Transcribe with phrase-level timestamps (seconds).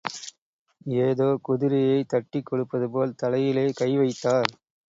[0.99, 4.51] ஏதோ குதிரையைத் தட்டிக் கொடுப்பதுபோல் தலையிலே கைவைத்தார்.